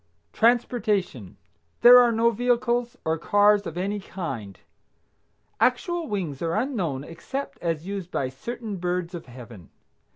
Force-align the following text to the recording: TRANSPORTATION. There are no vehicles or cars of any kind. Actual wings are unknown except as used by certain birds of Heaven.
TRANSPORTATION. 0.33 1.37
There 1.81 1.99
are 1.99 2.11
no 2.11 2.31
vehicles 2.31 2.97
or 3.05 3.19
cars 3.19 3.67
of 3.67 3.77
any 3.77 3.99
kind. 3.99 4.59
Actual 5.59 6.07
wings 6.07 6.41
are 6.41 6.55
unknown 6.55 7.03
except 7.03 7.59
as 7.61 7.85
used 7.85 8.09
by 8.09 8.27
certain 8.29 8.77
birds 8.77 9.13
of 9.13 9.27
Heaven. 9.27 9.69